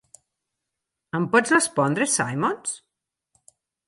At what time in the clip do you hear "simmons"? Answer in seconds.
2.13-2.73